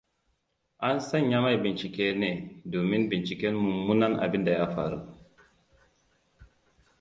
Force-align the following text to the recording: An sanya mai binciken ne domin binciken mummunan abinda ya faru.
An 0.87 0.97
sanya 1.07 1.41
mai 1.43 1.57
binciken 1.63 2.15
ne 2.21 2.31
domin 2.71 3.03
binciken 3.09 3.53
mummunan 3.55 4.13
abinda 4.25 4.51
ya 4.59 4.65
faru. 4.75 4.99